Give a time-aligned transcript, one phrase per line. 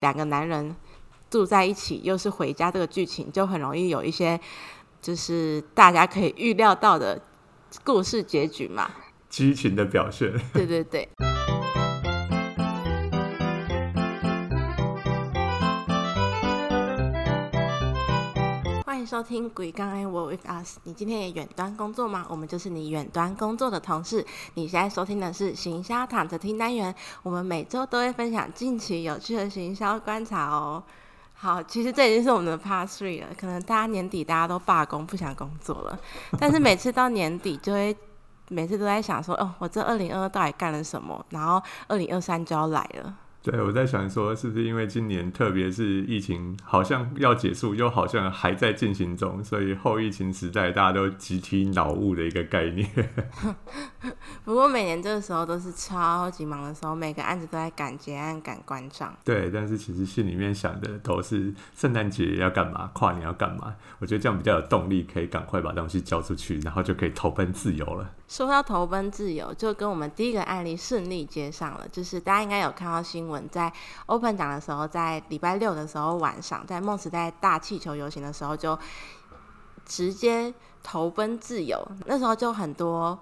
[0.00, 0.76] 两个男人
[1.28, 4.38] 住在一起，又是回家这个剧情，就很容易有一些
[5.00, 7.20] 就是大家可以预料到的
[7.84, 8.90] 故事结局嘛。
[9.28, 10.32] 激情的表现。
[10.52, 11.08] 对对对。
[19.08, 20.76] 收听《鬼刚 I Work with Us》。
[20.82, 22.26] 你今天也远端工作吗？
[22.28, 24.22] 我们就是你远端工作的同事。
[24.52, 26.94] 你现在收听的是行销躺着听单元。
[27.22, 30.82] 我们每周都会分享近期有趣的行销观察哦。
[31.32, 33.28] 好，其实这已经是我们的 Part Three 了。
[33.34, 35.98] 可能大家年底大家都罢工，不想工作了。
[36.38, 37.96] 但是每次到年底，就会
[38.48, 41.24] 每次都在想说，哦，我这二零二二到底干了什么？
[41.30, 43.16] 然后二零二三就要来了。
[43.50, 52.86] 对，我在想说，是不是因为今年特别是疫情好像要结束，又好像还在进行中，所以后疫情时代大家都集体脑雾的一个概念。
[54.44, 59.16] 不过每年这个时候都是超级忙的时候，每个案子都在赶结案、赶关账。
[59.24, 63.74] 对，但是其实心里面想的都是圣诞节要干嘛，跨年要干嘛。
[63.98, 68.10] 我觉得这样比较有动力，可以赶快把东西交出去，然后就可以投奔自由了。
[68.28, 71.88] 说到投奔自由，就跟我们第一个案例顺利接上了。
[71.90, 73.72] 就是大家应该有看到新闻，在
[74.06, 78.78] Open 讲的时候，在礼拜六的时候晚上，在梦时代大气球游行的时候，就
[79.84, 81.86] 直接投奔自由。
[82.06, 83.18] 那时候就很多。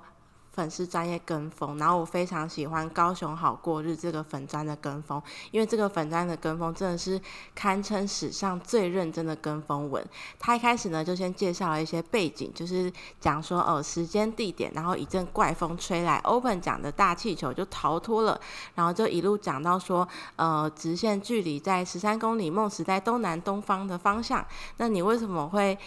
[0.56, 7.20] 粉丝专业跟风，然后我非常喜欢高雄好过日这个粉砖的跟风，因为这个粉砖的跟风真的是
[7.54, 10.02] 堪称史上最认真的跟风文。
[10.38, 12.90] 他一开始呢就先介绍了一些背景，就是
[13.20, 18.40] 讲说哦时间地点，然后一阵怪风吹来，Open 讲的大气球就逃脱了，
[18.74, 24.42] 然后就一路讲到说呃直线距离在十三公里，梦时在东南东方的方向。
[24.78, 25.78] 那你为什么会？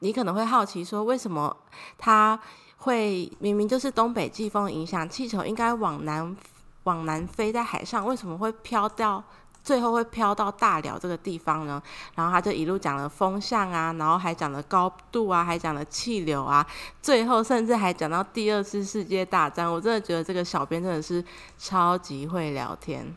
[0.00, 1.56] 你可能会好奇说为什么
[1.96, 2.38] 他？
[2.78, 6.36] 会明明就是东北季风影响，气球应该往南
[6.84, 9.22] 往南飞在海上，为什么会飘到
[9.62, 11.82] 最后会飘到大寮这个地方呢？
[12.14, 16.66] 然后他就一路讲了风向啊，然后还讲了高度啊，还讲了气流啊，
[17.02, 19.70] 最后甚至还讲到第二次世界大战。
[19.70, 21.22] 我真的觉得这个小编真的是
[21.58, 23.14] 超级会聊天。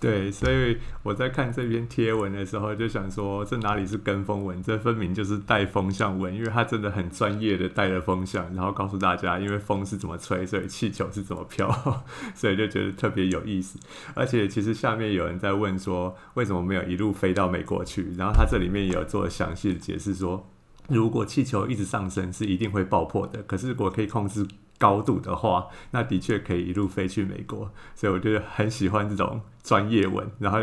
[0.00, 11.68] 对，所以我在看这篇贴文的时候，就想说，这哪里是跟风文，这分明就是带风向文，因为他真的很专业的带了风向，然后告诉大家，因为风是怎么吹，所以气球是怎么飘，
[12.32, 13.76] 所以就觉得特别有意思。
[14.14, 18.14] 而且其实下面有人在问说，为什么没有一路飞到美国去？
[18.16, 20.48] 然后他这里面也有做详细的解释说，
[20.88, 23.42] 如果气球一直上升，是一定会爆破的。
[23.42, 24.46] 可是如果可以控制。
[24.78, 30.58] 高度的话，那的确可以一路飞去美国，所以我就很喜欢这种专业文，然后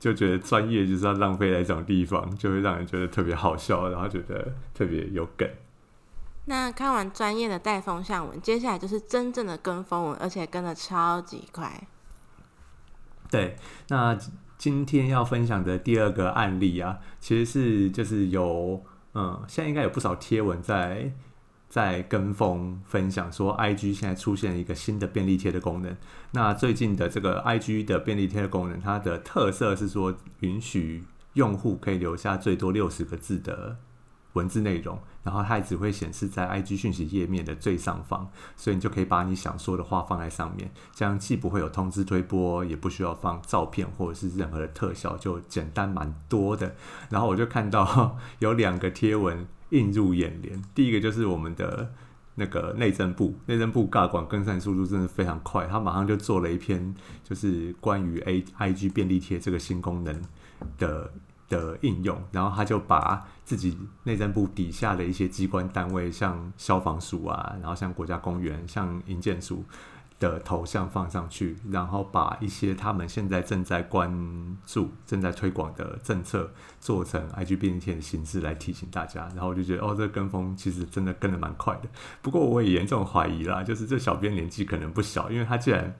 [0.00, 5.48] 就觉得专业就是要浪费在这种地方，就会让人觉得特别好笑，然后觉得特别有梗。
[6.46, 11.86] 那看完专业的带风向文，接下来就是真正的跟风文，而且跟的超级快。
[13.30, 13.56] 对，
[13.88, 14.18] 那
[14.58, 21.12] 今天要分享的第二个案例啊，其实是就是有嗯，现在应该有不少贴文在。
[21.70, 25.96] 在跟风分享说，IG 现在出现一个新的便利贴的功能。
[26.32, 31.04] 那最近的这个 IG 的便利贴的功能，它的特色是说，允许
[31.34, 33.76] 用户可以留下最多六十个字的
[34.32, 46.74] 文字内容，然后它只会显示在 IG 讯息页面的最上方，所以你就可以把你想说的话放在上面，这样既不会有通知推播，也不需要放照片或者是任何的特效，就简单蛮多的。
[47.10, 49.46] 然后我就看到有两个贴文。
[49.70, 51.92] 映入眼帘，第一个就是我们的
[52.34, 56.94] 那个内政部，内政部尬管更新速度真的非常快，他马上就做了一篇，
[57.24, 60.22] 就是关于 A I G 便利贴这个新功能
[60.78, 61.10] 的
[61.48, 69.64] 的应用，然后他就把自己内政部底下的一些机关单位，像消防署啊，然后像国家公园，像营建署。
[70.20, 74.08] 的头像放上去，然后把一些他们现在正在关
[74.64, 76.48] 注、正在推广的政策
[76.78, 81.88] 做成 IG 便利贴的形式来提醒大家，然后我就觉得哦，这跟风其实真的跟的蛮快的。
[82.22, 85.92] 不过我也严重怀疑啦，就是这小编年纪可能不小，因为他既然。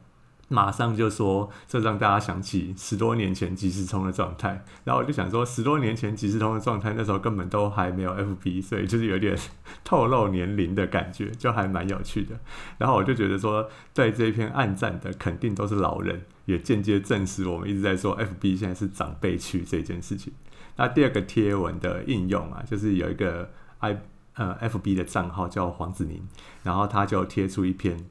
[0.52, 4.64] 马上就说，这让大家想起十多年前即时通的状态。
[4.82, 9.38] 然后我就想说，十多年前即时通的状态，那时候根本都还没有 FB，所以就是有点
[9.84, 12.34] 透露年龄的感觉，就还蛮有趣的。
[12.78, 20.32] 然后我就觉得说，对这一篇暗赞的肯定都是老人，也间接证实我们一直在说 FB 现在是长辈区这件事情。
[20.74, 23.48] 那第二个贴文的应用啊，就是有一个
[23.78, 24.02] I
[24.34, 26.26] 呃 FB 的账号叫黄子宁，
[26.64, 28.06] 然后他就贴出一篇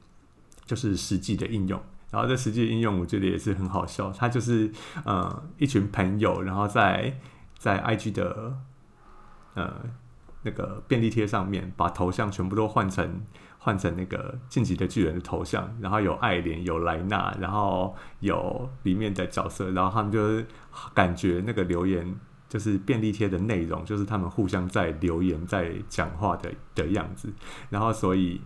[0.64, 1.82] 就是实际的应用。
[2.10, 4.10] 然后这实际应用，我觉得也是很好笑。
[4.10, 4.70] 他就是
[5.04, 7.16] 呃一群朋友，然后在
[7.56, 8.56] 在 IG 的
[9.54, 9.72] 呃
[10.42, 13.22] 那个便利贴上面，把头像全部都换成
[13.58, 20.44] 换成那个晋级的巨人的头像，然后有爱莲、有莱纳，然后有里面的角色，然后他们就是
[20.92, 22.18] 感觉那个留言
[22.48, 27.32] 就是便利贴的内容，就是他们互相在留言、在讲话的的样子，
[27.68, 28.40] 然后所以。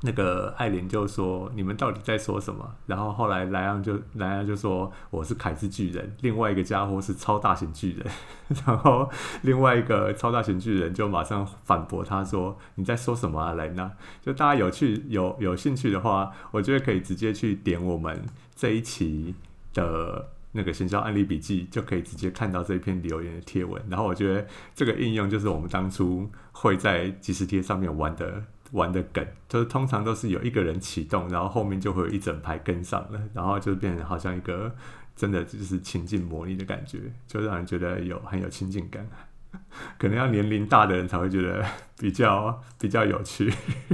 [0.00, 8.06] 那个艾莲就说：“你们到底在说什么？”然后后来莱昂就莱昂就说：“我是凯之巨人，另外一个家伙是超大型巨人。”
[8.64, 9.10] 然后
[9.42, 13.90] 另外一个超大型巨人就马上反驳他说：“你在说什么啊，莱纳？”
[14.22, 18.24] 就大家有趣有有兴趣的话，我觉得可以直接去点我们
[18.54, 19.34] 这一期
[19.74, 23.82] 的那个行销案例笔记，就可以直接看到这篇留言的贴文。
[23.88, 24.46] 然后我觉得
[24.76, 28.44] 这个应用就是我们当初会在即时贴上面玩的。
[28.72, 34.74] 玩的梗就是通常都是有一个人启动，然后后面就会有一整排跟上了，然后就变成好像一个
[35.16, 39.06] 真的就是情境模拟的感觉，就让人觉得有很有亲近感。
[39.98, 41.64] 可能要年龄大的人才会觉得
[41.96, 43.50] 比较比较有趣。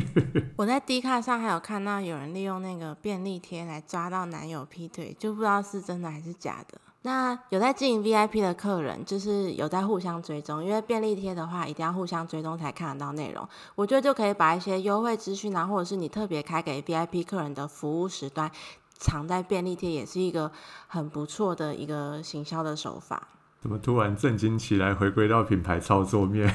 [0.57, 6.81] 我在 D 卡上还有看到有人利用那个便利贴来抓到男友劈腿，就不知道是真的还是假的。
[7.07, 13.47] 那有在经营 VIP 的客人，就是有在互相追踪，因为便利贴的话，一定要互相追踪才看得到内容。
[13.75, 18.51] 我觉得就可以把一些优惠资讯啊，或者是你特别开给 VIP 客人的服务时段，
[18.95, 20.51] 藏在便利贴，也是一个
[20.87, 23.29] 很不错的一个行销的手法。
[23.61, 26.55] 怎么突然震惊起来，回归到品牌操作面？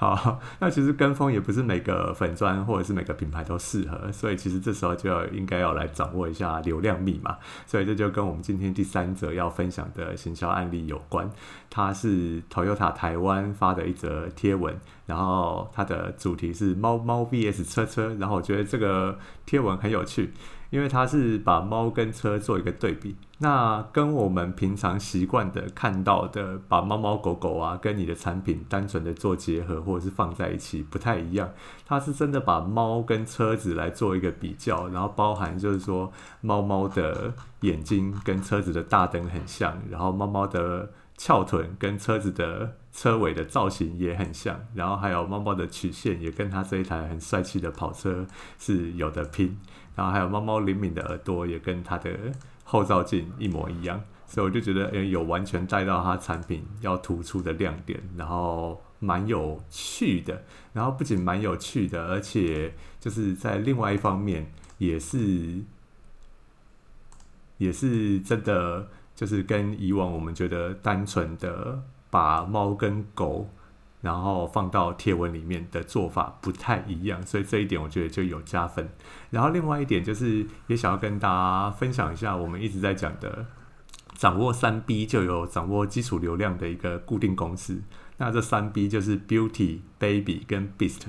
[0.00, 7.36] 好， 那其实跟风也不是每个粉砖或者是每个品牌都适合，所以其实这时候就要应该要来掌握一下流量密码。
[7.66, 11.30] 所以这就跟我们今天第三则要分享的行销案例有关。
[11.68, 14.74] 它是 Toyota 台湾发的一则贴文，
[15.10, 20.32] 然后它的主题是猫猫 VS 车车，然后我觉得这个贴文很有趣。
[20.70, 31.50] 因为它是把猫跟车做一个对比，那跟我们平常习惯的看到的，把猫猫狗狗啊跟你的产品单纯的做结合或者是放在一起不太一样。
[31.84, 40.88] 它是真的把猫跟车子来做一个比较，然后包含就是说猫猫的眼睛跟车子的大灯很像，然后猫猫的
[41.20, 48.26] 翘臀跟车子的车尾的造型也很像，然后还有猫猫的曲线也跟它这一台很帅气的跑车
[48.58, 49.58] 是有的拼。
[49.94, 52.10] 然后还有猫猫灵敏的耳朵也跟它的
[52.64, 60.42] 后照镜一模一样，所以我就觉得诶有完全带到它产品要突出的亮点，然后蛮有趣的。
[60.72, 65.60] 然后不仅蛮有趣的，而且就是在另外一方面也是
[67.58, 68.88] 也是真的，
[69.20, 73.50] 就是跟以往我们觉得单纯的把猫跟狗。
[74.02, 78.88] 然后放到贴文里面的做法不太一样，所以这一点我觉得就有加分。
[79.28, 83.44] 然后另外一点就是也想要跟大家分享一下，我们一直在讲的，
[84.14, 87.82] 掌握三 B 就有掌握基础流量的一个固定公式。
[88.16, 91.02] 那这三 B 就是 Beauty、Baby 跟 Beast。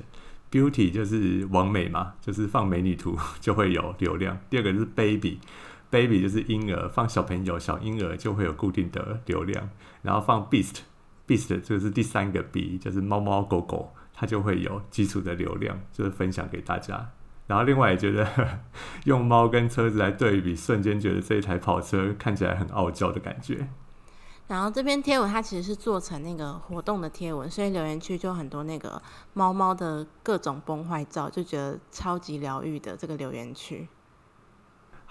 [0.51, 4.37] Beauty 就是完美嘛，就是放美女图 就会有流量。
[4.49, 5.39] 第二个是 Baby
[5.91, 9.69] Baby 就是婴儿，放小朋友小婴儿就会有固定的流量。
[10.01, 10.77] 然后放 Beast。
[11.27, 17.11] Beast 这个是第三个 B，就是猫猫狗狗，它就会有基础的流量，就是分享给大家。
[17.47, 18.27] 然后另外也觉得
[19.05, 23.67] 用猫跟车子来对比，瞬间觉得这一台跑车看起来很傲娇的感觉。
[24.47, 29.01] 然后这篇贴文它其实是做成那个活动的贴文，所以留言区就很多那个
[29.33, 33.87] 猫猫的各种崩坏照，就觉得超级疗愈的这个留言区。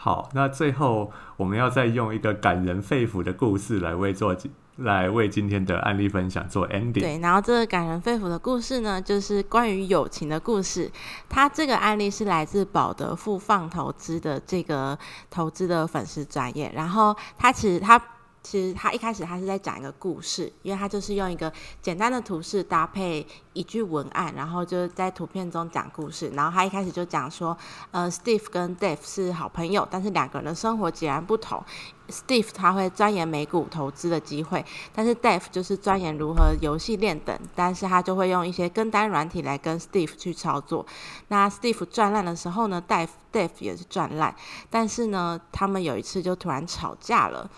[0.02, 4.34] 好，那最后我们要再用一个感人肺腑的故事来为做。
[4.76, 7.00] 来为今天的案例分享做 ending。
[7.00, 10.90] 对，然后这个感人肺腑的故事呢，就是关于友情的故事。
[11.28, 14.98] 它这个案例是来自保德富放投资的这个
[15.28, 18.00] 投资的粉丝专业，然后他其实他。
[18.42, 26.30] 其实他一开始他是在讲一个故事，因为他就是用一个简单的图示搭配一句文案，然后就在图片中讲故事。
[26.30, 27.56] 然后他一开始就讲说，
[27.90, 31.62] 呃，Steve 跟 Dave 是好朋友，但是两个人的生活截然不同。
[32.08, 40.84] Steve 他会钻研美股投资的机会，但是 Dave 就是钻研如何游戏练等，但是他就会用一些跟单软体来跟 Steve 去操作。
[41.28, 44.34] 那 Steve 赚烂的时候呢，Dave Dave 也是赚烂，
[44.70, 47.48] 但是呢，他们有一次就突然吵架了。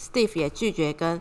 [0.00, 1.20] Steve 也拒绝跟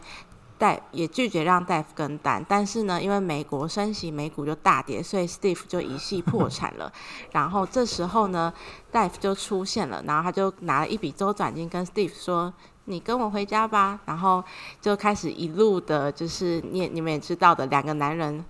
[0.58, 6.92] 戴，也拒绝让戴夫跟单，但是呢，因为美国升息，美股就大跌，所以 Steve 就一系破产了。
[7.32, 8.54] 然后这时候呢，
[8.92, 12.54] 戴夫就出现了，然后他就拿了一笔周转金跟 Steve 说
[12.86, 14.44] ：“你跟我回家吧。”然后
[14.82, 18.44] 就开始一路的，就是你你们也知道的，两个男人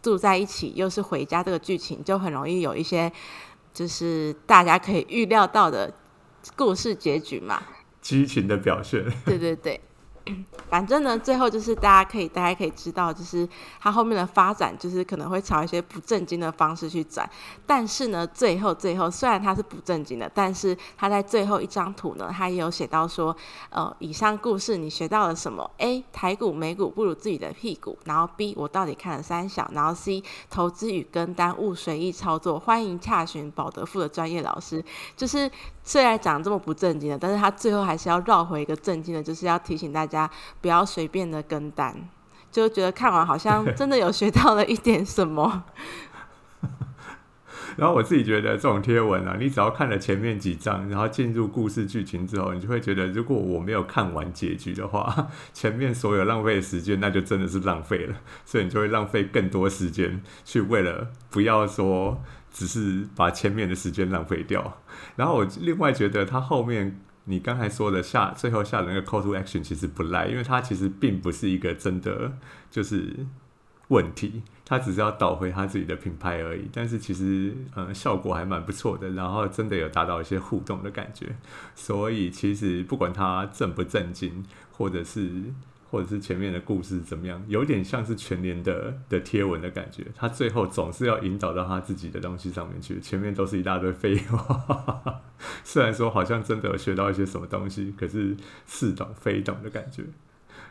[0.00, 3.12] 住在一起，又是回家这个剧情，就很容易有一些
[3.72, 5.92] 就是大家可以预料到的
[6.56, 7.62] 故事结局嘛。
[8.02, 9.02] 激情的表现。
[9.24, 9.80] 对 对对。
[10.70, 13.46] 反正呢，最后就是大家可以大家可以知道，就是
[13.80, 17.28] 它后面的发展就是可能会朝一些不正经的方式去转。
[17.66, 23.36] 但是呢，最后最后虽然它是不正经的，但是它在最后一张图呢，它也有写到说，
[23.70, 26.04] 呃，以上故事你学到了什么？A.
[26.12, 27.98] 台股美股不如自己的屁股。
[28.04, 28.54] 然后 B.
[28.56, 29.68] 我到底看了三小。
[29.74, 30.22] 然后 C.
[30.48, 34.82] 投资与跟单勿随意操作，欢迎洽询保德富的专业老师。
[35.16, 35.50] 就是
[35.82, 40.11] 虽然讲这么不正经的，但是他最后还是要绕回一个正经的，就是要提醒大家。
[40.12, 41.96] 家不要随便的跟单，
[42.50, 45.64] 就觉得看完好像真的有学到了一点什么。
[47.78, 58.16] 然后我自己觉得这种贴文啊，你只要看了前面几章，然后进入故事剧情之后，你就会觉得，如果我没有看完结局的话， 前面所有浪费的时间，那就真的是浪费了。
[58.44, 62.20] 所以你就会浪费更多时间去为了不要说
[62.52, 64.76] 只是把前面的时间浪费掉。
[65.16, 67.00] 然后我另外觉得他后面。
[67.24, 72.32] 你刚才说的下最后下的那个 call to action 其实不赖，因为它其实并不是一个真的
[72.70, 73.26] 就是
[73.88, 76.68] 问题，它只是要倒回他自己的品牌而已。
[76.72, 81.34] 但是其实嗯效果还蛮不错的，然后真的有达到一些互动的感觉。
[81.74, 85.30] 所以其实不管他正不正经，或者是。
[85.92, 90.06] 或者是前面的故事怎么样，有点像是全年的的贴文的感觉。
[90.16, 95.20] 他最后总是要引导到他自己的东西上面去，前面都是一大堆废话。
[95.62, 98.34] 虽然说好像真的有学到一些什么东西，可是
[98.64, 100.02] 似懂非懂的感觉。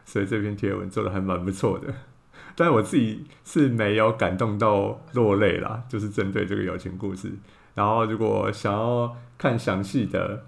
[0.05, 1.93] 所以这篇贴文做的还蛮不错的，
[2.55, 7.31] 但我自己是没有感动到落泪啦，就是针对这个友情故事。
[7.75, 10.45] 然后如果想要看详细的。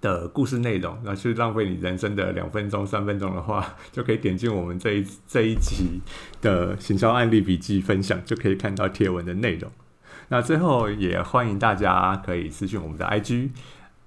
[0.00, 6.00] 的故事内容，然后去浪费你人生的两分钟、三分钟的话，就可以点进我们这一这一集
[6.40, 9.70] 的行销案例笔记分享，就可以看到贴文的内容。
[10.28, 13.50] 那最后也欢迎大家可以私信我们的 IG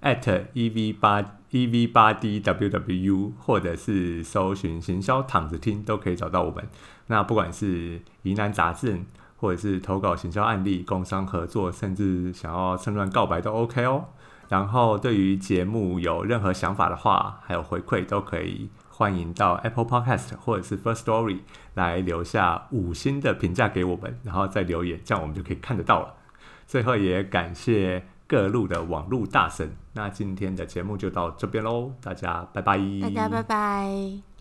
[0.02, 1.22] at ev 八
[1.52, 6.68] ev 八 dwwu，或者是搜寻行销躺着听都可以找到我们。
[7.08, 14.06] 那不管是疑难杂症，或者是投稿行销案例、工商合作，甚至想要趁乱告白都 OK 哦。
[14.54, 21.40] 然后，对于节目有任何想法的话，还有回馈，都可以欢迎到 Apple Podcast 或者是 First Story
[21.74, 26.14] 来留下五星的评价给我们，然后再留言，这样我们就可以看得到了。
[26.68, 29.76] 最后，也感谢各路的网络大神。
[29.94, 32.78] 那今天的节目就到这边喽，大家拜拜。
[33.02, 34.33] 大家拜拜。